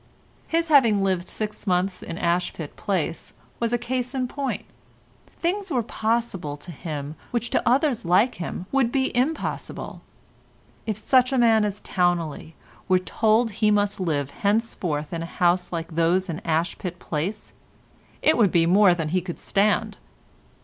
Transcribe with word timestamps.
His 0.47 0.69
having 0.69 1.03
lived 1.03 1.27
six 1.27 1.67
months 1.67 2.01
in 2.01 2.17
Ashpit 2.17 2.75
Place 2.75 3.33
was 3.59 3.71
a 3.71 3.77
case 3.77 4.15
in 4.15 4.27
point. 4.27 4.65
Things 5.37 5.69
were 5.69 5.83
possible 5.83 6.57
to 6.57 6.71
him 6.71 7.13
which 7.29 7.51
to 7.51 7.69
others 7.69 8.03
like 8.03 8.33
him 8.41 8.65
would 8.71 8.91
be 8.91 9.15
impossible. 9.15 10.01
If 10.87 10.97
such 10.97 11.31
a 11.31 11.37
man 11.37 11.63
as 11.65 11.81
Towneley 11.81 12.55
were 12.89 12.97
told 12.97 13.51
he 13.51 13.69
must 13.69 13.99
live 13.99 14.31
henceforth 14.31 15.13
in 15.13 15.21
a 15.21 15.27
house 15.27 15.71
like 15.71 15.93
those 15.93 16.29
in 16.29 16.41
Ashpit 16.43 16.97
Place 16.97 17.53
it 18.23 18.37
would 18.37 18.51
be 18.51 18.65
more 18.65 18.95
than 18.95 19.09
he 19.09 19.21
could 19.21 19.37
stand. 19.37 19.99